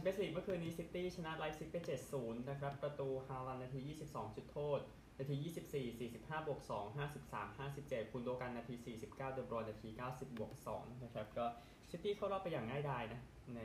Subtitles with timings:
[0.00, 1.76] มเปี้ยนส์ลีกเมื่อคืนนี้ซิตี้ชนะไลป์ซิกไป
[2.12, 4.80] 7-0 นะครับ ประตูฮาลันนาที 22 จุดโทษ
[5.18, 5.34] นาที
[5.98, 11.46] 24 45 บวก 2 53 57 กุนโดกันนาที 49 เดอบรอยน์นาที 90 บวก 2 นะครับ ก็
[11.90, 13.20] ซิตี้เข้ารอบไปอย่างง่ายดายนะ
[13.56, 13.60] ใน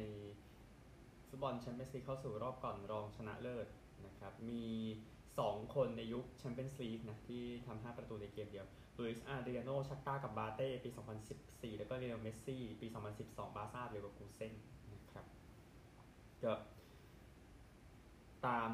[1.28, 3.68] ฟุตบอลแชมเปี้ยนส์ลีกเข้าสู่รอบก่อนรองชนะเลิศ
[4.06, 4.66] นะครับ มี
[5.20, 8.66] 2 คนในยุคแชมเปี้ยนส์ลีกนะ ที่ทำ 5 ประตูในเกมเดียว
[8.98, 10.90] ลุยซ์อาเดรียโนชัคตาร์กับบาเต้ปี
[11.34, 12.88] 2014 แล้วก็ลิโอเนลเมสซี่ ปี
[13.22, 14.54] 2012 บาร์ซ่าเลเวอร์คูเซ่น
[14.85, 14.85] นะครับ
[16.46, 16.54] ก็
[18.48, 18.72] ตาม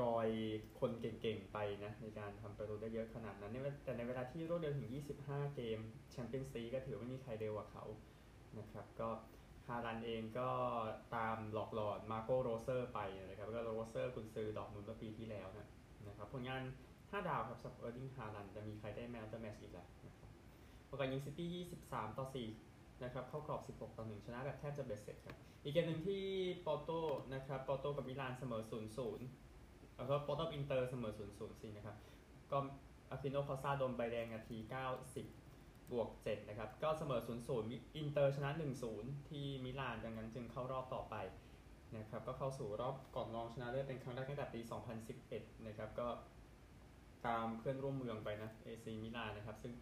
[0.00, 0.28] รอย
[0.80, 3.52] คนเก่งๆไปนะ ในการทำประตูได้เยอะขนาดนั้น
[3.84, 4.88] แต่ในเวลาที่รวดเร็วถึง
[5.20, 5.78] 25 เกม
[6.10, 7.84] แชมเปี้ยนส์ลีก็ถือว่าไม่มีใครเร็วกว่าเขา
[8.58, 9.10] นะครับ ก็
[9.66, 10.50] ฮาลันเองก็
[11.16, 15.66] ตามหลอกหลอนมาร์โกโรเซ่ไปนะครับ ก็โรเซ่กุนซือดอร์ทมุนด์เมื่อปีที่แล้วนะ
[16.08, 16.62] นะครับผลงาน
[16.94, 20.30] 5 ดาวครับสำหรับเออร์ลิงฮาลันจะมีใครได้แมตช์จะแมตช์อีกแล้วนะครับ
[20.88, 21.48] ปรแกรมยิงซิตี้
[21.86, 22.73] 23 ต่อ 4
[23.04, 26.22] นะครับเข้ากรอบ 16 ต่อ 1 ชนะแบบแทบจะเบ็ดเสร็จครับ อีกเกมหนึ่งที่
[26.66, 26.90] ปอร์โต
[27.34, 28.62] นะครับปอร์โตกับมิลานเสมอ
[29.28, 31.96] 0-0แล้วก็ปอร์โตอินเตอร์เสมอ 0-0สินะครับ
[32.50, 32.58] ก็
[33.10, 34.56] อาคิโนคอซาโดนใบแดงนาที
[35.22, 37.20] 90 บวก 7 นะครับ ก็เสมอ
[37.58, 38.50] 0-0 อินเตอร์ชนะ
[38.90, 41.16] 1-0 ที่มิลานดังนั้นจึงเข้ารอบต่อไป
[41.96, 44.60] นะครับก็เข้าสู่รอบก่อนรองชนะเลิศเป็นครั้งแรกตั้งแต่ปี
[45.12, 46.08] 2011 นะครับก็
[47.26, 49.72] ตามเพื่อนร่วมเมืองไปนะเอซีมิลานนะครับ ซึ่ง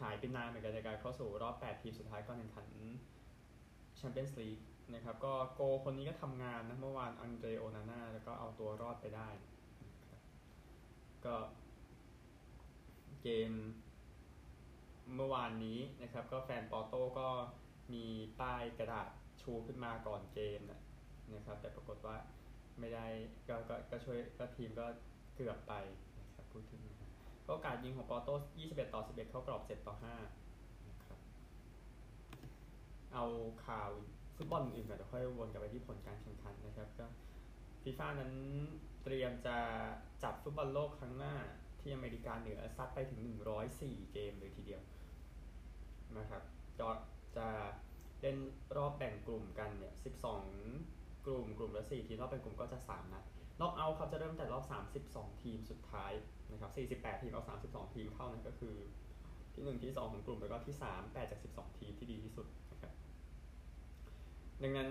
[0.00, 2.66] หายไปนานเหมือนกันในการเข้าสู่รอบ 8 ทีมสุดท้ายก็แข่งขัน
[3.96, 4.58] แชมเปี้ยนส์ลีก
[4.94, 9.28] นะครับก็โกลคนนี้ก็ทำงานนะเมื่อวานอังเดรโอนาน่าแล้วก็เอาตัวรอดไปได้
[11.24, 11.36] ก็
[13.22, 13.52] เกม
[15.16, 17.28] เมื่อวานนี้นะครับ ก็แฟนปอร์โต้ก็
[17.92, 18.04] มี
[18.40, 19.08] ป้ายกระดาษ
[19.42, 20.60] ชูขึ้นมาก่อนเกม
[21.34, 22.16] นะครับ แต่ปรากฏว่า
[22.80, 23.06] ไม่ได้
[23.48, 24.86] ก็ก็ก็ช่วยก็ทีมก็
[25.34, 25.74] เกือบไป
[26.18, 26.82] นะครับพูดถึง
[27.50, 28.34] ก็โอกาสยิงของปอโต้
[28.64, 31.18] 21 ต่อ 11 เข้ากรอบ 7 ต่อ5นะครับ
[33.12, 33.24] เอา
[33.66, 33.90] ข่าว
[34.36, 37.06] ฟุตบอลอื่นก่อนเดี๋ยวค่อยวนกลับไปที่ผลการแข่งขันนะครับก็
[37.82, 38.32] ฟีฟ่านั้น
[39.04, 39.58] เตรียมจะ
[40.22, 41.34] จัดฟุตบอลโลกครั้งหน้า
[41.80, 43.20] ที่อเมริกาเหนือซัดไปถึง
[43.66, 44.82] 104 เกมเลยทีเดียว
[46.18, 46.42] นะครับ
[46.80, 46.90] ก็
[47.36, 47.48] จะ
[48.20, 48.36] เล่น
[48.76, 49.94] รอบแบ่งกลุ่มกันเนี่ย
[50.58, 53.24] 12 กลุ่มกลุ่มละ 4 ทีมรอบแบ่งกลุ่มก็จะ 3 นัด
[53.60, 54.64] น็อกเอาท์ครับจะเริ่มแต่รอบ
[55.02, 56.12] 32 ทีมสุดท้าย
[56.52, 56.70] นะครับ
[57.02, 58.74] 48 ทีมเอา 32 ทีมเข้านั่นก็คือ
[59.54, 62.92] ที่ 1 ที่ 2 ของกลุ่มแล้วก็ที่ 3 8 จาก 12 ทีมที่ดีที่สุดนะครับ
[64.62, 64.90] ดังนั้น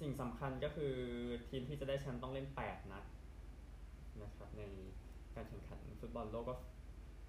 [0.00, 0.94] สิ่งสำคัญก็คือ
[1.48, 3.04] ทีมที่จะได้แชมป์ต้องเล่น 8 นัด
[4.22, 4.62] นะครับใน
[5.34, 6.56] การแข่งขันฟุตบอลโลกก็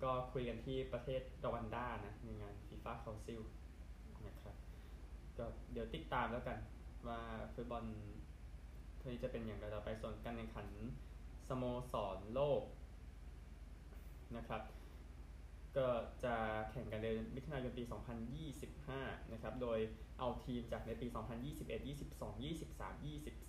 [0.04, 3.42] ก็คุยกันที่ประเทศรวันดานะในงานฟีฟ่าคาซิล
[4.28, 4.56] นะครับ
[5.38, 6.58] ก็เดี๋ยวติดตามแล้วกัน
[7.08, 7.20] ว่า
[7.54, 7.84] ฟุตบอล
[9.00, 10.68] ทีนี้จะเป็นอย่างไรต่อไปส่วนการแข่งขัน
[11.50, 12.64] สโมสรโลก
[14.38, 14.62] นะครับ
[15.78, 15.88] ก็
[16.24, 16.36] จะ
[16.72, 17.84] แข่งกันเดือนมิถุนายนปี
[18.58, 19.80] 2025 นะครับ โดย
[20.20, 23.04] เอาทีมจากในปี 2021 22 23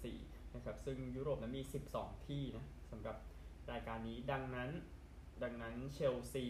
[0.05, 1.63] 24 นะครับ ซึ่งยุโรปนั้นมี
[1.95, 3.17] 12 ที่นะสำหรับ
[3.71, 4.71] รายการนี้ ดังนั้น
[5.43, 6.47] ดังนั้นเชลซี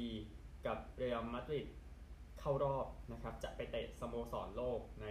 [0.67, 1.67] กับเรอัลมาดริด
[2.41, 5.07] เข้ารอบนะครับ จะไปเตะสโมสรโลกใน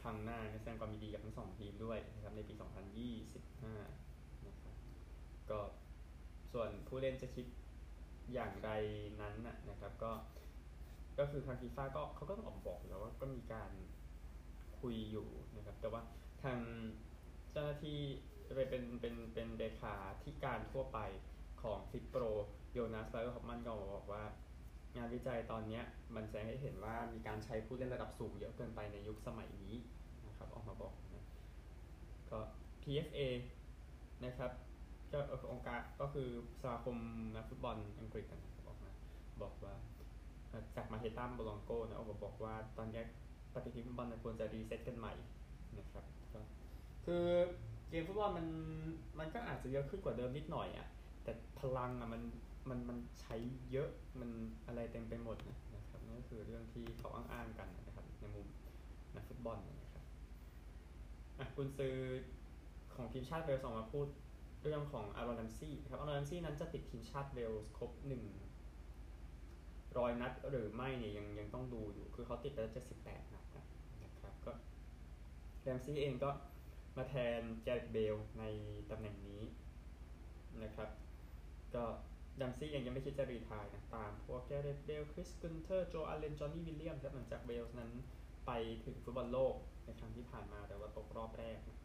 [0.00, 4.05] ครั้งหน้าแสดงความยินดีกับทั้งสองทีมด้วยนะครับในปี 2025นะครับ
[5.50, 5.60] ก็
[6.52, 7.46] ส่วนผู้เล่นจะคิด
[8.32, 8.70] อย่างไร
[9.20, 9.34] นั้น
[9.70, 10.12] นะครับ ก็
[11.18, 13.70] ก็คือทางฟีฟ่าก็เขาก็ต้องออกบอกแล้วว่าก็มีการ
[14.80, 16.02] คุยอยู่นะครับ แต่ว่า
[16.42, 16.58] ทาง
[17.52, 17.98] เจ้าหน้าที่
[18.56, 20.98] ไปเป็นเป็นเป็นเลขาธิการทั่วไป
[21.62, 22.22] ของ FIFPRO
[22.72, 24.24] โยนาสแบร์ฮอฟมันน์ก็บอกว่า
[24.96, 25.80] งานวิจัยตอนนี้
[26.14, 29.74] มันแสดงให้เห็นว่ามีการใช้ผู้เล่นระดับสูงเยอะเกินไปในยุคสมัยนี้
[30.26, 31.26] นะครับ ออกมาบอกนะ
[32.30, 32.38] ก็
[32.82, 33.20] PFA
[34.24, 34.50] นะครับ
[35.12, 35.18] ก็
[35.52, 36.28] องค์การก็คือ
[36.60, 36.96] สมาคม
[37.36, 38.90] นักฟุตบอลอังกฤษกันออกมา
[39.42, 39.74] บอกว่า
[40.76, 43.02] จากมาเฮตาโมลังโกนะออกมาบอกว่าตอนนี้
[43.52, 45.14] ปฏิทินฟุตบอลควรจะ reset กันใหม่
[45.78, 46.40] นะครับก็
[47.06, 47.24] คือ
[47.90, 48.46] เกมฟุตบอลมัน
[49.18, 50.86] มันก็อาจจะเยอะขึ้นกว่าเดิมนิดหน่อยอะ
[51.22, 52.22] แต่พลังอะมัน
[52.68, 53.36] มันมันใช้
[53.72, 53.88] เยอะ
[54.20, 54.30] มัน
[54.66, 58.46] อะไรเต็มไปหมดนะครับนั่นก็คือเรื่องที่เขาอ้างๆกันนะครับในมุม
[59.14, 60.04] นักฟุตบอลนะครับ
[61.38, 61.96] อะกุนซือ
[62.94, 64.06] ของทีมชาติเวลส์ออกมาพูด
[64.66, 68.24] เรื่องของอารอนแรมซี่ครับอารอนแรมซี่นั้นจะติดทีมชาติเวลส์ครบหนึ่ง
[69.98, 73.44] ร้อยนัดหรือไม่เนี่ยยังยังต้องดูอยู่ คือเขาติดไปแล้วเจ็ดสิบแปดนัด
[74.04, 74.52] นะครับก็
[75.62, 76.30] แรมซี่เองก็
[76.96, 78.44] มาแทนแกเร็ธเบลใน
[78.90, 79.42] ตำแหน่งนี้
[80.62, 80.88] นะครับ
[81.74, 81.84] ก็
[82.40, 87.90] แรมซี่ยังยังไม่คิดจะ retire นะตามพวกแกเร็ธเบลคริสกุนเทอร์โจอาเลนจอห์นนี่วิลเลียมครับหลังจากเวลส์นั้น
[88.46, 88.50] ไป
[88.84, 89.54] ถึงฟุตบอลโลก
[89.84, 91.78] ในครั้งที่ผ่านมาแต่ว่าตกรอบแรกนะ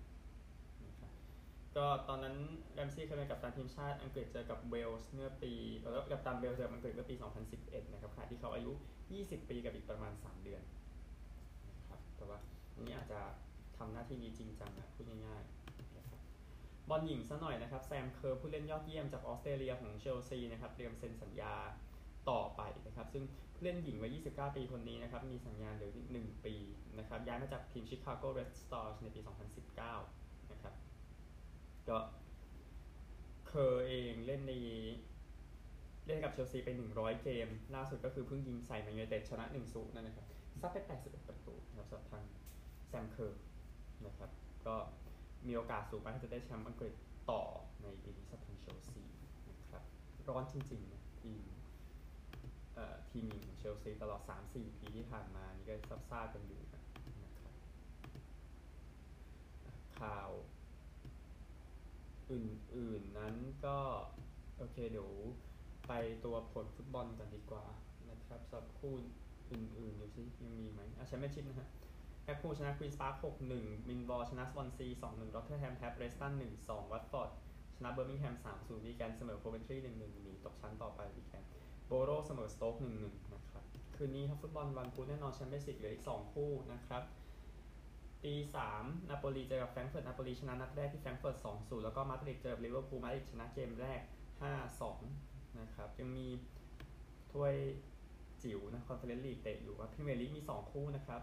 [1.77, 2.35] ก็ตอนนั้น
[2.73, 7.15] แรมซี่เคยเป็นกัปตันทีมชาติอังกฤษเจอกับเวลส์เมื่อปีแล้วกัปตันเวลส์เจอกับอังกฤษเมื่อปี
[7.53, 8.71] 2011 นะครับขณะที่เขาอายุ
[9.11, 10.61] 20 ปีกับอีกประมาณ 3 เดือน
[11.69, 12.39] นะครับแต่ว่า
[12.75, 13.19] อันนี้อาจจะ
[13.77, 16.19] ทำหน้าที่นี้จริงจังนะพูดง่ายๆนะครับ
[16.89, 21.53] บอลหญิงซะหน่อยนะครับแซมเคอร์ผู้เล่นยอดเยี่ยมจากออสเตรเลียของเชลซีนะครับเตรียมเซ็นสัญญา
[22.29, 23.23] ต่อไปนะครับ ซึ่ง
[23.53, 26.55] ผู้เล่นหญิงวัย 29 ปีคนนี้นะครับ มีสัญญาเหลืออีก1ปี
[26.97, 29.37] นะครับ ย้ายมาจากทีมชิคาโกเรดสตาร์ในปี 2019นะ
[29.77, 30.20] ครับ
[31.91, 31.99] ก็
[33.47, 34.53] เคอร์เองเล่นใน
[36.07, 40.25] เล่นกับเชลซีไป 100 เกม ล่าสุดก็คือเพิ่งยิงใส่แมนยูไนเต็ดชนะ1-0นั่นนะครับ
[40.61, 42.23] ซัดไป81 ประตูนะครับสำหรับทาง
[42.87, 43.41] แซมเคอร์
[44.05, 44.29] นะครับ
[44.67, 44.75] ก็
[45.47, 46.93] มีโอกาสสูงมากที่จะได้แชมป์อังกฤษ
[47.31, 47.43] ต่อ
[47.81, 49.03] ในปีนี้สำหรับทางเชลซี
[49.49, 49.83] นะครับ
[50.29, 51.41] ร้อนจริงๆนะทีม
[53.09, 54.21] ทีมหญิงของเชลซีตลอด
[54.51, 56.83] 3-4 ปีที่ผ่านมานี่ก็ซู่ซ่ากันอยู่นะครับ
[59.99, 60.29] ข่าว
[62.31, 63.35] อื่นๆนั้น
[63.65, 63.77] ก็
[64.57, 65.11] โอเคเดี๋ยว
[65.87, 65.93] ไป
[66.25, 67.65] ตัวผลฟุตบอลกันดีกว่า
[68.09, 68.93] นะครับสำหรับคู่
[69.51, 71.69] อื่นๆดูซิยังมีไหมอะแชมเปี้ยนชิพนะฮะ
[72.25, 73.15] แบล็คพูลชนะควีนสปาร์ค
[73.51, 76.33] 6-1มิลล์วอลล์ชนะสวอนซี2-1ร็อตเทอร์แฮมแพ้เพรสตัน
[76.63, 77.29] 1-2วัตฟอร์ด
[77.75, 81.43] ชนะเบอร์มิงแฮม3-0วีแกนเสมอโคเวนทรี1-1หนีตกชั้นต่อไปวีแกน
[81.87, 83.63] โบโรเสมอสโต๊ก1-1นะครับ
[83.95, 87.03] คืนนี้ครับฟุตบอลวันพุธแน่นอนแชมเปี้ยนส์ลีกเหลืออีก2คู่นะครับ
[88.23, 94.01] ตีสามนาโปลีเจอกับแฟรงก์เฟิร์ตนาโปลีชนะนัดแรกที่แฟรงก์เฟิร์ต2-0แล้วก็มาดริดเจอกับลิเวอร์พูลมาดริดชนะเกมแรก
[94.79, 96.27] 5-2นะครับยังมี
[97.31, 97.53] ถ้วย
[98.43, 101.21] จิ๋วนะคอนเฟอเรนซ์ลีกเตะอยู่ว่าพรีเมียร์ลีกมี2คู่นะครับ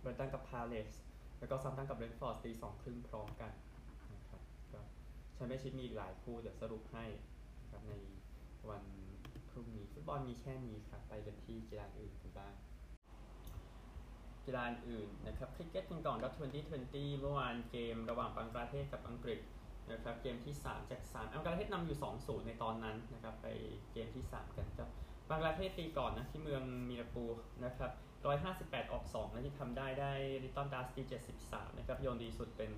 [0.00, 0.90] ไบรท์ตันกับพาเลซ
[1.38, 3.52] แล้วก็เซาแธมป์ตันกับเบรนท์ฟอร์ดตีสองครึ่งพร้อมกัน
[4.14, 4.40] นะครับ
[4.72, 4.80] ก็
[5.34, 7.04] แชมเปี้ยนชิพมีอีกหลายคู่เดี๋ยวสรุปให้
[7.60, 7.94] นะครับใน
[8.70, 8.84] วัน
[9.50, 12.54] พรุ่งนี้ฟุตบอลมีแค่นี้ครับ ไปกันที่กีฬาอื่นกันบ้าง
[14.46, 19.40] กีฬาอื่นนะครับคริกเก็ตกันก่อนก็2020 เมื่อวานเกมระหว่างบังกลาเทศกับอังกฤษ
[19.92, 23.46] นะครับเกมที่ 3 จาก 3 อังกฤษนำอยู่ 2-0 ในตอนนั้นนะครับไป
[23.92, 24.88] เกมที่ 3 กันครับ
[25.30, 27.24] บังกลาเทศตีก่อนนะที่เมืองมีร์ปูร์
[27.64, 27.90] นะครับ
[28.42, 30.12] 158 ออก2นะที่ทำได้ได้
[30.42, 31.02] ลิตตันดาสตี
[31.40, 32.72] 73นะครับโยนดีสุดเป็น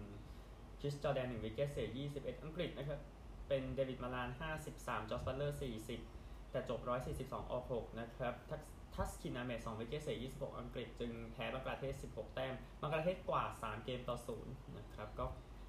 [0.80, 3.00] คริสจอร์แดน1 wicket เสีย21 อังกฤษนะครับ
[3.48, 4.28] เป็นเดวิดมาลาน
[4.68, 5.58] 53 จอสบัตเลอร์
[6.04, 6.80] 40 แต่จบ
[7.16, 8.56] 142 ออก 6 นะครับทั
[8.96, 14.16] ทัสคินอาเหม็ด2 wicket เสีย26 อังกฤษจึงแพ้บังกลาเทศ 16 แต้มบังกลาเทศกว่า 3 เกมต่อ
[14.46, 15.26] 0นะครับก็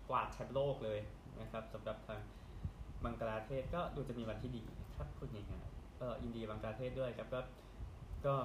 [0.09, 0.99] กวาดแชมป์โลกเลย
[1.41, 2.19] นะครับสำหรับทาง
[3.03, 4.63] บังกลาเทศก็ดูจะมีวันที่ดี
[4.95, 7.39] ครับพูดง่ายๆเอออินดีบังกลาเทศด้วยครับก็
[8.25, 8.35] ก็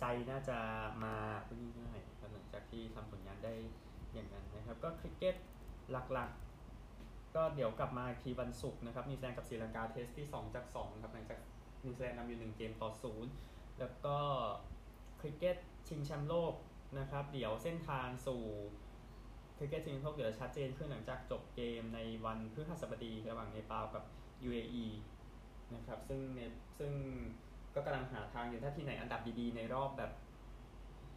[0.00, 0.58] ใจน่าจะ
[1.04, 1.14] มา
[1.46, 3.54] พูดง่ายๆหลังจากที่ทำผลงานได้
[4.12, 5.36] อย่างนั้นนะครับ ก็คริกเก็ต
[6.12, 11.38] หลักๆ ก็เดี๋ยวกลับมาอีกทีวันศุกร์นะครับนิวซีแลนด์กับศรีลังกา Test ที่ 2 จาก2ครับหลังจาก
[11.84, 14.16] นิวซีแลนด์นำอยู่ 1 เกมต่อ 0 แล้วก็
[15.20, 15.56] คริกเก็ต
[15.88, 16.54] ชิงแชมป์โลก
[16.98, 18.42] นะครับ เดี๋ยวเส้นทางสู่
[19.56, 24.04] คริกเก็ตชิงแชมป์โลกเดี๋ยวชัดเจนขึ้นหลังจากจบเกมในวันพฤหัสบดีระหว่างเนปาลกับ
[24.48, 24.86] UAE
[25.74, 26.20] นะครับซึ่ง
[26.78, 26.92] ซึ่ง
[27.74, 30.12] ก็กำลังหาทางอยู่ถ้าที่ไหนอันดับดีๆ ในรอบแบบ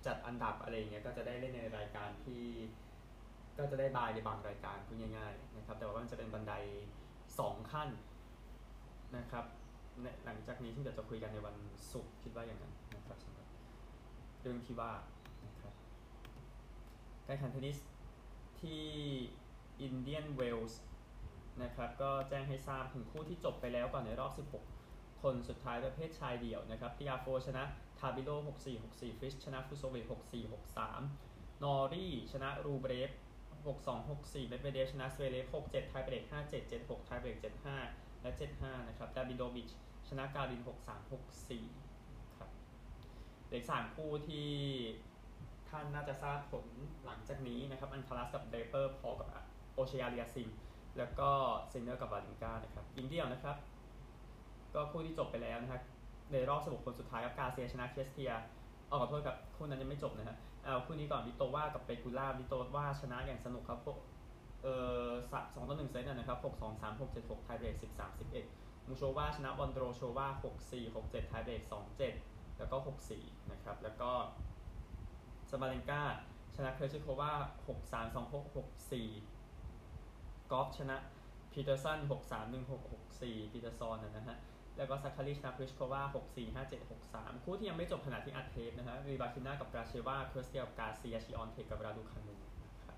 [0.06, 2.44] จัดอันดับอะไรเงี้ยก็จะได้เล่นในรายการที่
[3.58, 6.54] ก็จะได้บายในบางรายการพูดง่ายๆนะครับแต่ว่ามันจะเป็นบันได
[7.12, 7.90] 2 ขั้น
[9.18, 9.46] นะครับ
[10.26, 11.56] หลังจากนี้ที่เดี๋ยวจะคุยกันในวัน
[11.92, 13.48] ศุกร์คิดว่าอย่างนั้นนะครับสำหรับ
[14.42, 14.92] เรื่องที่ว่า
[15.48, 15.74] นะครับ
[17.28, 17.78] การแข่งเทนนิส
[18.60, 18.84] ที่
[19.82, 20.82] อินเดียนเวลส์
[21.64, 27.64] นะครับก็แจ้งให้ทราบถึงคู่ที่จบไปแล้วก่อนในรอบ 16 คนสุดท้ายประเภทชายเดี่ยวนะครับติอาโฟชนะ
[28.00, 30.54] ทาบิโล 6-4 6-4ฟริช ชนะฟูโซเวต6-4
[30.94, 33.12] 6-3 นอรี่ ชนะรูเบลฟ
[33.66, 39.70] 6-2 6-4เมดเวเดฟชนะซเวเรฟ 6-7 ไทเบรก 5-7 7-6 ไทเบรก 7-5 และ 7-5 นะครับ ดาบิโดวิช
[40.08, 42.50] ชนะการิน 6-3 6-4 ครับ
[43.46, 44.50] เหลือ3คู่ที่
[45.70, 46.66] ท่านน่าจะทราบผล
[47.06, 49.28] หลังจากนี้นะครับ อัลคารัซกับเดรเปอร์พอลกับ
[49.74, 50.48] โอเชร์อาลียาสซิม
[50.98, 53.56] แล้วก็ซินเนอร์กับวาวรินกานะครับยิงเดียวนะครับ
[54.74, 55.82] ก็คู่ที่จบไปแล้วนะครับ
[56.32, 58.32] ในรอบ16คนสุดท้ายกับกาเซียชนะเคอร์สเตีย
[58.90, 63.80] ออกขอโทษกับคู่นั้นยังไม่จบนะฮะเอาคู่นี้ก่อนควิโตว่ากับเปกูล่าควิโตว่าชนะอย่างสนุกครับ
[64.64, 64.76] เอ่
[65.08, 65.10] อ
[65.56, 68.46] สองต่อหนึ่งเซตนะครับหกสองสามหกเจ็ดหกไทเบรกสิบสามสิบเอ็ด
[68.88, 72.14] มูโชวาชนะวอนดรูโชวาหกสี่หกเจ็ดไทเบรกสองเจ็ด
[72.58, 74.12] แล้วก็หกสี่นะครับ แล้วก็
[75.52, 76.02] ซาบาเลนกา
[76.56, 77.32] ชนะเครจซิโควา
[77.68, 79.10] หกสามสองหกหกสี่
[80.52, 80.98] กอฟฟ์ชนะ
[81.52, 84.38] พีเตอร์สันหกสามหนึ่งหกหกสี่พีเตอร์ซอนนะฮะ
[84.78, 92.98] แล้วก็ซัคคาริชนะพลิชโควาหกสี่ห้า6 4 5 7 6 3คู่ที่ยังไม่จบขณะที่อัดเทปนะฮะรีบาคิน่ากับกาเชวาเคอร์สเตียกับกาเซียชเวียนเทคกับราดูคานูนะครับ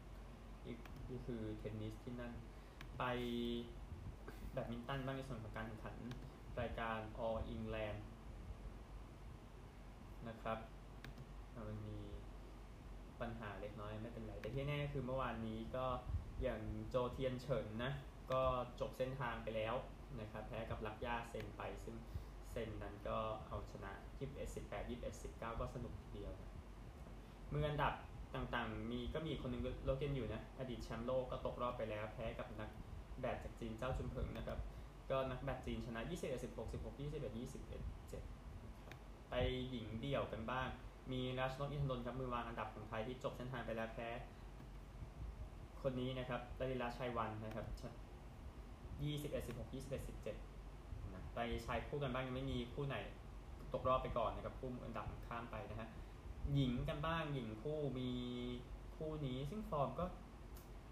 [1.13, 2.33] นี่คือเทนนิสที่นั่น
[2.97, 3.03] ไป
[4.51, 5.95] แบดมินตันบ้างในส่วนของการแข่งขัน
[6.59, 7.99] รายการ All England
[10.27, 10.57] นะครับ
[11.55, 11.99] มันมี
[13.21, 15.85] ปัญหาเล็กน้อยไม่เป็นไร แต่ที่แน่คือเมื่อวานนี้ก็
[16.41, 17.91] อย่างโจเทียนเฉินนะ
[18.31, 18.41] ก็
[18.79, 19.75] จบเส้นทางไปแล้ว
[20.19, 21.95] นะครับแพ้กับลักย่าเซนไปซึ่ง
[22.51, 23.17] เซนนั้นก็
[23.47, 26.33] เอาชนะ 21 18 21 19 ก็สนุกทีเดียว
[27.51, 27.93] มืออันดับ
[28.35, 32.69] ต่างๆ มีก็มีคนหนึงโลเกนอยู่นะ อดีตแชมป์โลกก็ตกรอบไปแล้วแพ้กับนัก
[33.19, 34.59] แบดจากจีนเจ้าชุมเพิงนะครับ
[35.09, 36.11] ก็นักแบดจีนชนะ 21
[36.43, 38.97] 16 16 21 21 7นะครับ
[39.29, 39.33] ไป
[39.69, 40.67] หญิงเดี่ยวกันบ้าง
[41.11, 44.09] มีราชนกอินทนนท์ครับมือวางอันดับของไทยที่จบเส้นทางไปแล้วแพ้
[45.81, 47.65] คนนี้นะครับดาริลาชัยวันนะครับ
[49.01, 52.97] 21 16 21 17นะไปชายคู่กันบ้างยังไม่มีคู่ไหน
[53.73, 55.89] ตกรอบไปก่อนนะครับคู่อันดับข้ามไปนะฮะ
[56.53, 58.09] หญิงกันบ้างหญิงคู่มี
[58.95, 60.05] คู่นี้ซึ่งฟอร์มก็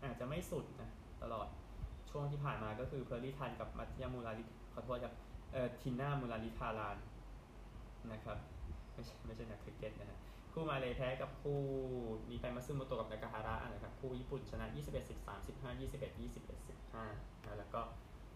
[0.04, 0.90] อาจจะไม่สุดนะ
[1.22, 1.48] ตลอด
[2.10, 4.44] ช่วงที่ผ่านมาก็คือเพอร์ลี่ตันกับมัตยามูลาลิ
[4.74, 5.14] ขอโทษครับ
[5.52, 6.98] เอ่อทิน่ามูลาลิทาราน
[8.12, 8.38] นะครับ
[8.94, 10.20] ไม่ใช่ไม่ใช่นักคริกเก็ตนะฮะ
[10.52, 11.60] คู่มาเลยแพ้กับคู่
[12.30, 14.78] มายุมัตสึโมโตะกับนากาฮาระนะครับคู่ญี่ปุ่นชนะ 21
[15.10, 17.82] 13 15 21 21 15นะแล้วก็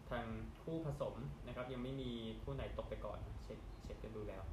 [0.10, 0.26] ทาง
[0.64, 1.16] คู่ผสม
[1.48, 2.10] นะครับยังไม่มี
[2.44, 4.44] คู่ไหนตกไปก่อนเช็คเช็คกันดูแล้ว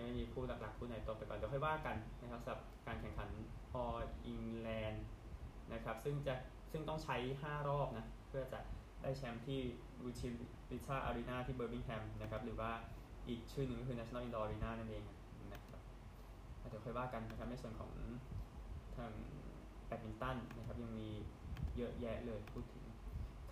[0.00, 3.28] ยังไม่มีคู่หลักๆคู่ไหนตกไปก่อนเดี๋ยวค่อยว่ากันนะครับสำหรับการแข่งขัน
[3.74, 5.06] All England
[5.72, 6.34] นะครับซึ่งจะ
[6.72, 8.60] ซึ่งต้องใช้ 5 รอบนะเพื่อจะ
[9.02, 9.60] ได้แชมป์ที่
[10.04, 10.28] ยูทิ
[10.72, 12.70] ลิตาอารีนาที่เบอร์มิงแฮมนะครับหรือว่า
[13.28, 15.04] อีกชื่อหนึ่งก็คือ National Indoor Arena นั่นเอง
[15.52, 15.80] นะครับ
[16.70, 17.90] เดี๋ยวค่อยว่ากันนะครับในส่วนของ
[18.96, 19.12] ทาง
[19.86, 21.08] แบดมินตันนะครับยังมี
[21.76, 22.84] เยอะแยะเลยพูดถึง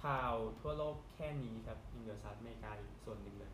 [0.02, 3.52] ข่าวทั่วโลกแค่นี้ครับยังเหลือสหรัฐอเมริกาอีกส่วนหนึ่งเลย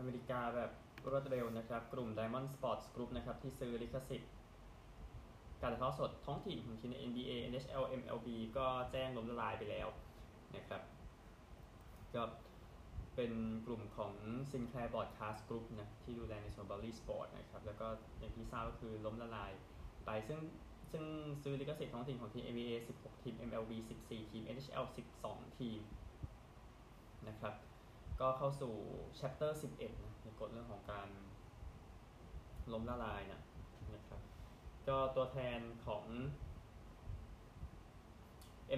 [0.00, 0.70] อเมริกาแบบ
[1.10, 4.32] รวดเร็วนะครับ กลุ่ม Diamond Sports Group นะครับ ที่ซื้อลิขสิทธิ์
[5.62, 9.88] การถ่ายทอดสดท้องถิ่นของทีม NBA NHL MLB ก็แจ้งล้มละลายไปแล้ว
[10.56, 10.82] นะครับ
[12.14, 12.22] ก็
[13.16, 13.32] เป็น
[13.66, 14.12] กลุ่มของ
[14.50, 17.86] Sinclair Broadcast Group นะที่ดูแลในส่วน Bally Sport นะครับ แล้วก็
[18.18, 19.52] อย่างที่ทราบก็คือล้มละลาย
[20.06, 20.40] ไปซึ่ง
[20.92, 21.04] ซึ่ง
[21.42, 23.72] ซื้อลิขสิทธิ์ท้องถิ่นของทีม NBA 16 ทีม MLB
[24.04, 24.86] 14 ทีม NHL
[25.22, 25.80] 12 ทีม
[27.28, 27.54] นะครับ
[28.20, 28.74] ก็เข้าสู่
[29.20, 31.08] chapter 11นะในกฎเรื่องของการ
[32.72, 33.42] ล้มละลายนะ
[33.94, 34.20] นะครับ
[34.88, 36.04] ก็ตัวแทนของ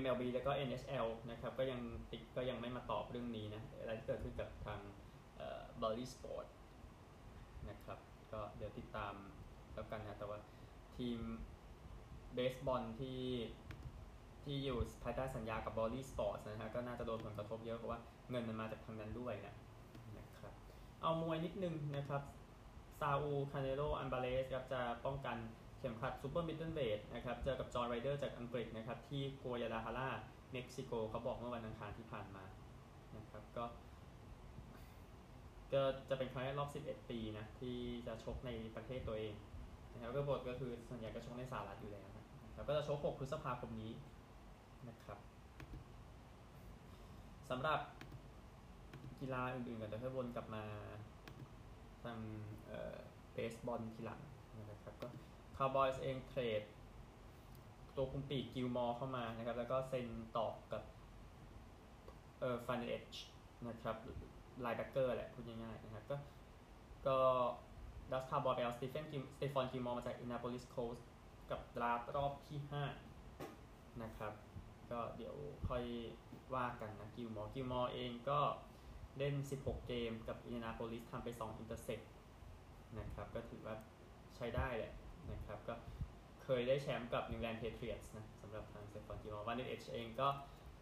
[0.01, 1.81] MLB แล้วก็ NHL นะครับก็ยัง
[2.13, 4.81] ติดก็ยังไม่มาตอบเรื่องนี้นะอะไรที่เกิดขึ้นกับทาง
[5.81, 6.47] Bally Sports
[7.71, 7.99] นะครับ
[8.33, 9.15] ก็เดี๋ยวติดตาม
[9.75, 10.39] แล้วกันนะแต่ว่า
[10.97, 11.19] ทีม
[12.35, 13.23] เบสบอลที่
[14.45, 19.55] ที่อยู่ภายใต้สัญญากับ Bally Sports นะฮะก็น่าจะโดนผลกระทบเยอะเพราะว่าเงินมันมาจากทางนั้นด้วยนะ
[20.19, 20.53] นะครับ
[21.03, 22.23] เอามวยนิดนึงนะครับ
[23.01, 25.37] ซาอูลคาเนโลอัลวาเรซครับจะป้องกัน
[25.79, 30.09] เข็มขัด super middleweight นะครับเจอกับจอห์นไรเดอร์จากอังกฤษนะครับที่กัวดาลาฮารา
[30.53, 32.45] เม็กซิโกเขาบอกเมื่อวันอังคารที่ผ่านมา
[33.17, 33.65] นะครับก็
[35.73, 37.77] ก็จะเป็นครั้งแรกรอบ 11 ปีนะที่
[38.07, 39.35] จะชกในประเทศตัวเอง
[39.93, 42.09] นะครับก็บทก็คือส่วนใหญ่ก็ชกในสหรัฐอยู่แล้ว
[42.47, 43.93] นะครับก็จะชก 6 พฤษภาคมนี้
[44.89, 45.19] นะครับ
[47.51, 47.79] สำหรับ
[49.23, 50.65] กีฬาอื่นๆกันแต่ค่อยวนกลับมา
[52.03, 52.19] ทาง
[53.33, 54.21] เบสบอลทีหลัง
[54.57, 55.09] นะครับก็
[55.57, 56.63] คาวบอยส์เอง trade
[57.97, 60.83] ตัวคุมปีกกิลมอร์เข้ามานะครับ แล้วก็เซ็นต่อกับ
[62.41, 63.15] เอ่อแวนเดอร์เอช
[63.69, 63.97] นะครับ
[64.61, 66.17] linebacker แหละพูดง่ายๆนะครับก็
[67.07, 67.19] ก็
[68.11, 70.99] ดัลลัสคาวบอยไปเอาสตีเฟนสเตฟอนกิลมอร์มาจากอินเดียนาโปลิสโคลท์ส
[71.51, 72.59] กับ draft รอบที่
[73.31, 74.33] 5 นะครับ
[74.91, 75.35] ก็เดี๋ยว
[75.69, 75.85] ค่อย
[76.55, 78.41] ว่ากันนะกิลมอร์กิลมอร์เองก็
[79.19, 82.01] เล่น 16 เกมกับอินเดียนาโปลิสทำไป 2 intercept
[82.99, 83.75] นะครับ ก็ถือว่า
[84.37, 84.93] ใช้ได้แหละ
[85.33, 85.75] นะครับ ก็
[86.43, 90.29] เคยได้แชมป์กับ New England Patriots นะสำหรับทาง Stephon Gilmore Vander Esch เองก็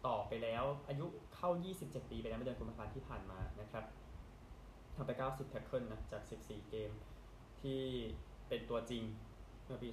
[0.07, 1.49] ต่อไปแล้วอายุเข้า
[1.81, 3.85] 27 ปีไปแล้วเมื่อเดือนกุมภาพันธ์ที่ผ่านมานะครับ
[4.95, 6.91] ทำไป 90 tackle นะจาก 14 เกม
[7.61, 7.81] ที่
[8.47, 9.03] เป็นตัวจริง
[9.65, 9.89] เมื่อปี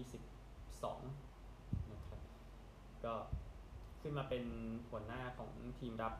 [0.00, 2.20] 2022 นะครับ
[3.04, 3.14] ก็
[4.00, 4.44] ขึ้นมาเป็น
[4.90, 6.14] หัวหน้าของทีมรับ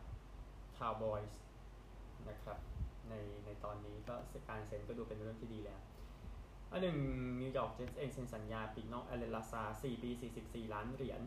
[0.76, 1.40] คาวบอยส์
[2.28, 2.58] นะครับ
[3.08, 4.14] ในในตอนนี้ก็
[4.48, 5.80] การเซ็นก็ดูเป็นเรื่องที่ดีแล้ว
[6.72, 6.98] อันหนึ่ง
[7.40, 10.10] นิวยอร์กเจสเองเซ็นสัญญาปีกนอก Allen Lazard 4 ปี
[10.42, 11.22] 44 ล้านเหรียญ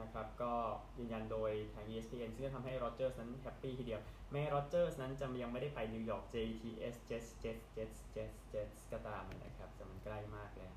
[0.00, 0.52] นะครับก็
[0.98, 4.00] ยืนยันโดยทาง ESPN ซึ่งทำให้ Rodgers นั้น happy ทีเดียว
[4.32, 10.74] แม้ Rodgers นั้นจะยังไม่ได้ไปนิวยอร์ก JTS Jets Jets Jets Jets Jets ก็ตามนะครับแต่มันใกล้มากแล้ว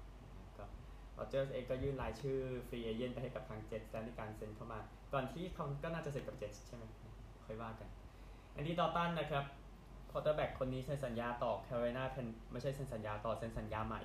[0.58, 0.64] ก็
[1.14, 2.38] Rodgers เองก็ยื่นรายชื่อ
[2.70, 4.80] free agent ไปให้กับทาง Jets แล้วในการเซ็นเข้ามา
[5.14, 6.84] ก่อนที่เขาก็น่าจะเซ็นกับ Jets ใช่ไหม
[7.46, 7.90] ค่อยว่ากัน
[8.54, 9.46] Andy Dalton นะครับ
[10.12, 12.06] quarterback คนนี้เซ็นสัญญาต่อแคโรไลนา
[12.52, 14.02] ไม่ใช่เซ็นสัญญาต่อเซ็นสัญญาใหม่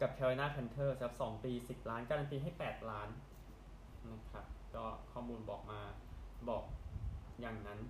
[0.00, 3.08] กับแคโรไลนา Panthers ครับ2ปี 10 ล้าน การันตีให้ 8 ล้าน
[4.12, 5.80] นะครับก็ข้อมูลบอกมา
[6.48, 6.64] บอก
[7.40, 7.80] อย่างนั้น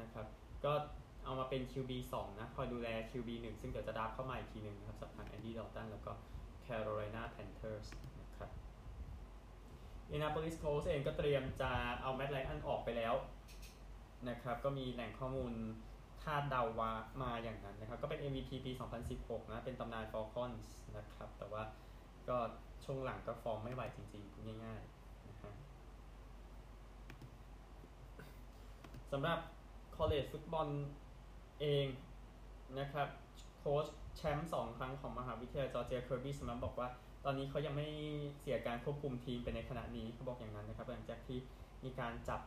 [0.00, 0.26] นะครับ
[0.64, 0.72] ก็
[1.24, 6.12] เอามาเป็น QB 2 นะคอยดูแล QB 1 ซึ่งเดี๋ยวจะ draft เข้ามาอีกทีหนึ่งนะครับสำหรับทาง Andy Dalton แล้วก็
[6.62, 7.86] แคโรไลนา Panthers
[8.20, 8.50] นะครับ
[10.10, 11.70] อินเดียนาโปลิส Colts เองก็เตรียมจะ
[12.02, 13.14] เอา Matt Ryan ออกไปแล้ว
[14.28, 15.52] นะครับก็มีแหล่งข้อมูล
[16.22, 16.92] คาดเดาว่า
[17.22, 18.72] มาอย่างนั้นนะครับ ก็เป็น MVP ปี
[19.12, 21.62] 2016 นะ เป็นตำนาน Falcons นะครับ แต่ว่า
[22.28, 22.36] ก็
[22.84, 25.52] ช่วงหลังก็ฟอร์มไม่ไหวจริงๆพูดง่ายๆนะฮะ
[29.12, 29.38] สำหรับ
[29.96, 30.68] college ฟุตบอล
[31.60, 31.86] เอง
[32.78, 33.08] นะครับ
[33.58, 36.88] โค้ชแชมป์สองครั้งของมหาวิทยาลัยจอร์เจียเคอร์บี้สมับอกว่า
[37.24, 37.88] ตอนนี้เขายังไม่
[38.40, 41.38] เสียการควบคุมทีมไปในขณะนี้เขาบอกอย่างนั้นนะครับหลังจากที่
[41.84, 42.40] มีการจับ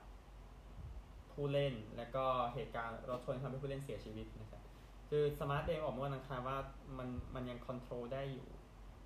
[1.31, 4.61] ผู้เล่น และก็เหตุการณ์รถชนทำให้ผู้เล่นเสียชีวิตนะครับ
[5.09, 6.57] คือ Smart เองออกเมื่อวันอังคารว่า
[6.97, 8.47] มันมันยัง control ได้อยู่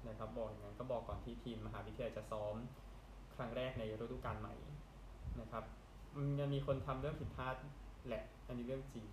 [0.08, 2.56] นะครับบอกอย่างนั้นก็บอกก่อนที่ทีมมหาวิทยาลัยจะซ้อม
[3.36, 4.54] ครั้งแรกในฤดูกาลใหม่
[5.42, 5.64] นะครับ
[6.16, 7.56] มันยังมีคนทำเรื่องผิดพลาด
[8.08, 9.06] แหละ อันนี้เรื่องจริง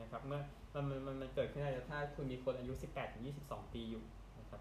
[0.00, 0.40] นะครับเมื่อ
[0.74, 4.04] มันมันมันเกิดขึ้นได้ถ้าคุณมีคนอายุ 18ถึง22 ปีอยู่
[4.40, 4.60] นะครับ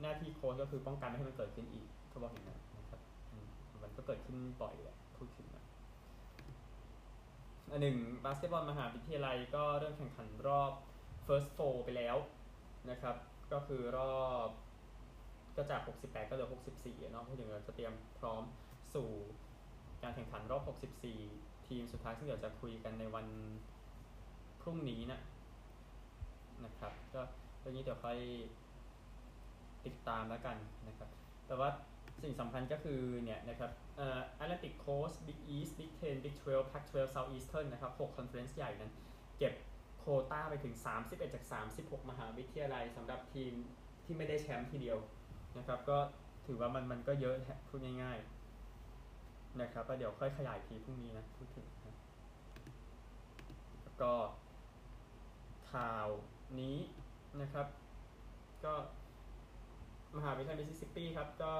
[0.00, 3.00] หน้าที่โค้ชก็คือป้องกันไม่ให้มันเกิดขึ้นอีกเขาบอกอย่างนั้นนะครับ
[3.82, 5.64] มันก็เกิดขึ้นบ่อยแหละพูดถึงนะ
[7.80, 10.72] หนึ่งบาสเกตบอลมหาวิทยาลัยก็เริ่มแข่งขันรอบ
[11.26, 12.16] first four ไปแล้ว
[12.90, 13.16] นะครับ
[13.52, 14.48] ก็คือรอบ
[15.56, 16.48] ก็จาก 68 ก็เหลือ
[16.80, 18.42] 64 เนาะพูดถึงเราจะเตรียมพร้อม
[18.94, 19.08] สู่
[20.02, 20.62] การแข่งขันรอบ
[21.14, 23.26] 64 ทีมสุดท้ายซึ่งเดี๋ยวจะคุยกันในวัน
[24.60, 25.20] พรุ่งนี้นะ
[26.64, 27.22] นะครับก็
[27.58, 28.18] เรื่องนี้เดี๋ยวค่อย
[29.86, 30.56] ติดตามแล้วกัน
[30.88, 31.08] นะครับ
[31.46, 31.68] แต่ว่า
[32.22, 38.92] สิ่งสำคัญก็คือเนี่ยนะครับเอ่อ Atlantic Coast Big East Big Ten Big 12 Pac 12 Southeastern นะครับ6 conference ใหญ่นั้น
[39.38, 39.54] เก็บ
[39.98, 41.44] โคต้าไปถึง 31 จาก
[41.76, 43.52] 36 มหาวิทยาลัยสำหรับทีม
[44.04, 44.98] ที่ไม่ได้แชมป์ทีเดียว
[45.58, 45.98] นะครับก็
[46.46, 47.34] ถือว่ามันมันก็เยอะ
[47.68, 51.96] พูดง่ายๆนะครับก็เดี๋ยวค่อยขยายทีพรุ่งนี้นะพูดถึงนะ
[53.82, 54.12] แล้วก็
[55.72, 56.08] ข่าว
[56.60, 56.76] นี้
[57.40, 57.66] นะครับ
[58.64, 58.74] ก็
[60.16, 61.54] มหาวิทยาลัยมิสซิสซิปปีครับก็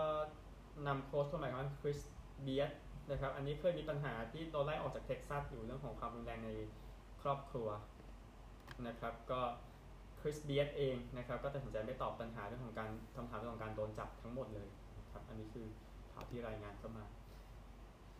[0.86, 2.00] นำโค้ชคนใหม่ของ Chris
[2.42, 2.72] Beard
[3.10, 6.50] นะครับ อันนี้เคยมีปัญหาที่โดนไล่ออกจากเท็กซัสอยู่เรื่องของความรุนแรงใน
[7.22, 7.68] ครอบครัว
[8.86, 9.40] นะครับ ก็
[10.20, 15.66] Chris Beard เองนะครับก็ตัดสินใจไม่ตอบปัญหาเรื่องของการคำถามเรื่องของการโดนจับทั้งหมดเลยนะครับ อันนี้คือ
[16.12, 17.04] ข่าวที่รายงานเข้ามา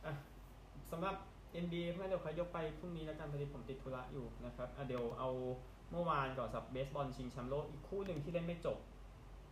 [0.05, 0.13] อะ
[0.91, 1.15] สำหรับ
[1.65, 5.31] NBA เพื่อนเดี๋ยวเขายกไปพรุ่งนี้แล้วกันพอดีผมติดธุระอยู่นะครับอะเดี๋ยวเอา
[5.91, 8.79] เมื่อวานก่อนสำหรับเบสบอลชิงแชมป์โลกอีกคู่หนึ่งที่เล่นไม่จบ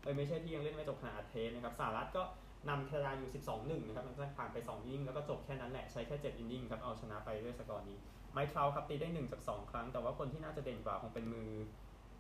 [0.02, 2.22] เออไม่ใช่ที่ยังเล่นไม่จบขนาดเทสนะครับสหรัฐก็
[2.68, 7.98] นำแคนาดาอยู่ 12-1 นะครับหลังจากผ่านไป2 inning แล้วก็จบแค่นั้นแหละ ใช้แค่7 inning ครับ เอาชนะไปด้วยสกอร์นี้
[8.32, 11.50] Mike Trout ครับตีได้1จาก2ครั้ง แต่ว่าคนที่น่าจะเด่นกว่าคงเป็นมือ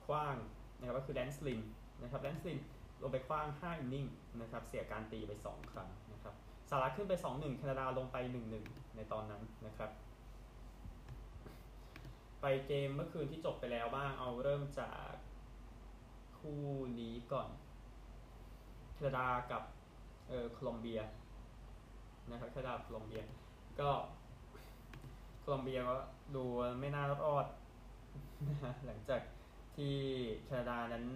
[0.06, 0.36] ขว้าง
[0.78, 1.60] นะครับก็คือ Lance Lynn
[2.02, 2.58] นะครับ Lance Lynn
[3.02, 4.06] ลงไปขว้าง 5 inning
[4.40, 6.34] นะครับ เสียการตีไป 2 ครั้งนะครับ
[6.70, 8.16] สหรัฐขึ้นไป 2-1 แคนาดาลงไป
[8.56, 9.90] 1-1 ในตอนนั้นนะครับ
[12.40, 15.12] ไปเกมเมื่อคืนที่จบไปแล้วบ้าง เอาเริ่มจาก
[16.38, 16.62] คู่
[17.00, 17.48] นี้ก่อน
[18.94, 19.62] แคนาดากับ
[20.28, 21.00] เออโคลอมเบีย
[22.30, 23.22] นะครับแคนาดาโคลอมเบีย
[23.80, 23.90] ก็
[25.40, 25.96] โคลอมเบียก็
[26.36, 26.44] ดู
[26.80, 27.46] ไม่น่ารอดออด
[28.64, 29.20] นะหลังจาก
[29.76, 29.94] ที่
[30.44, 31.06] แคนาดานั้น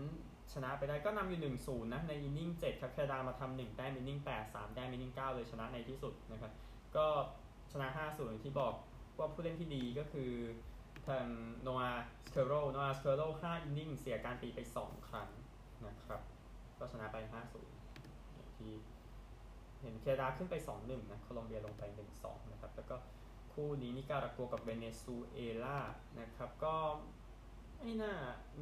[0.52, 6.52] ชนะไปได้ก็นำอยู่1นศูนย์นะใน inning 7ครับแคนาดามาทำหนึ่งแต้ม inning 8 3แต้ม inning 9เลยชนะในที่สุดนะครับ
[6.96, 7.06] ก็
[7.72, 8.74] ชนะ5 0ที่บอก
[9.18, 10.30] ว่าผู้เล่นที่ดีก็คือ
[11.06, 11.26] ทาง
[11.62, 15.28] Noah Skirrow Noah Skirrow 5 inning เสียการตีไป 2 ครั้ง
[15.86, 16.20] นะครับ
[16.78, 18.72] ก็ชนะไป 5 0อย่างที่
[19.80, 21.82] เห็นแคนาดาขึ้นไป 2-1นะโคลอมเบียลงไป
[22.18, 22.96] 1-2 นะครับ แล้วก็
[23.52, 25.78] คู่นี้นิการากัวกับเวเนซุเอลา
[26.20, 26.76] นะครับก็
[27.82, 28.14] ไม่น่า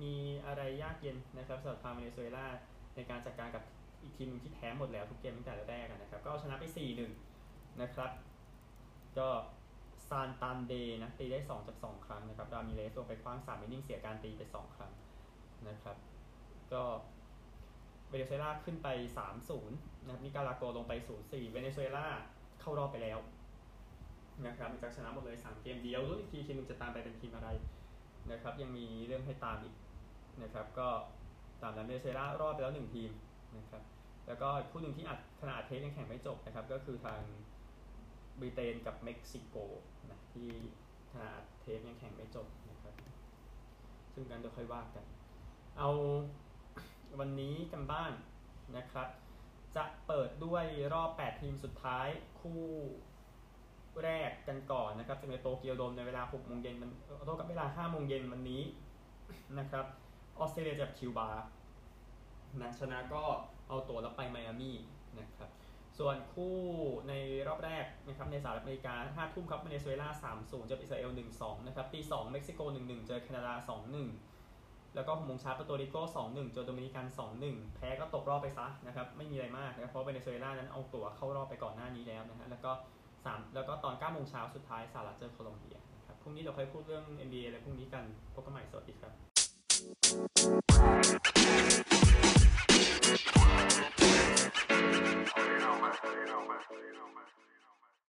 [0.03, 0.15] มี
[0.47, 2.47] อะไรยากเย็นนะครับสำหรับทางเวเนซุเอลา
[2.95, 3.63] ในการจัดการกับ
[4.03, 6.65] อีกทีมที่แพ้หมดแล้วทุกเกมตั้งแต่แรกนะครับ ก็เอาชนะไป
[7.23, 8.11] 4-1 นะครับ
[9.19, 9.29] ก็
[10.09, 14.93] ซานตันเดนะตีได้ 2 จาก 2 ครั้งนะครับรามิเลสลงไปคว้าง3อินนิ่งเสียการตีไป 2 ครั้ง
[15.69, 15.97] นะครับ
[16.73, 16.83] ก็
[18.09, 18.88] เวเนซุเอลาขึ้นไป
[19.49, 19.71] 3-0
[20.05, 20.92] นะครับนิการาโกลงไป
[21.23, 22.07] 0-4 เวเนซุเอลา
[22.61, 23.19] เข้ารอบไปแล้ว
[24.47, 27.49] นะครับจากชนะหมดเลย 3 เกมเดียวรุ่นอีกทีทีมนึงจะตามไปเป็นทีมอะไร
[28.33, 29.75] นะครับยังมีเรื่องให้ตามอีก
[30.42, 30.88] นะครับก็
[31.62, 33.11] ตามนั้นเวเนซุเอลารอดไปแล้ว 1 ทีม
[33.57, 33.83] นะครับ
[34.27, 37.21] แล้วก็คู่หนึ่งที่อัดขนาดเทสยังแข่งไม่จบนะครับก็คือทาง
[38.38, 39.57] บริเตนกับเม็กซิโก
[40.11, 40.49] นะที่
[41.12, 42.95] ขนาดเทสยังแข่งไม่จบนะครับ
[44.14, 45.05] ซึ่งกันเดี๋ยวค่อยว่ากัน
[45.79, 45.90] เอา
[47.21, 48.11] วันนี้กันบ้าง
[48.77, 49.09] นะครับ
[49.77, 52.09] จะเปิดด้วยรอบ 8 ทีมสุดท้าย
[52.40, 52.62] คู่
[54.05, 56.90] แรกกันก่อนนะครับจะในโตเกียวโดมในเวลา6โมงเย็นมัน
[57.27, 58.62] โตกับเวลา5โมงเย็นวันนี้
[59.59, 59.87] นะครับ
[60.38, 61.29] ออสเตรเลียกับคิวบา
[62.61, 63.23] นะชนะก็
[63.69, 64.77] เอาตัวแล้วไปไมอามี่
[65.19, 65.51] นะครับ
[65.99, 66.57] ส่วนคู่
[67.09, 67.12] ใน
[67.49, 68.95] รอบแรกนะครับในสหรัฐอเมริกา
[69.27, 73.55] 5ทุ่มครับเวเนซุเอลา3-0เจออิสราเอล1-2นะครับตี2เม็กซิโก 1-1 เจอแคนาดา
[73.99, 74.36] 2-1
[74.97, 82.71] แล้วก็หกโมงเช้าเปอร์โตริโกสองหนึ่งเจอโดมินิกันสองหนึ่งแพ้ก็ตกรอบไปซะนะครับไม่มีอะไรมากนะครับเพราะเวเนซุเอลานั้นเอาตัวเข้ารอบไปก่อนหน้านี้แล้วนะฮะแล้วก็
[83.25, 88.05] สามแล้วก็ตอนเก้าโมงเช้าสุดท้ายสหรัฐเจอโคลอมเบียครับพรุ่งนี้เราค่อยพูดเรื่อง NBA อะไรพรุ่งนี้กัน
[88.35, 89.13] พบกันใหม่สวัสดีครับ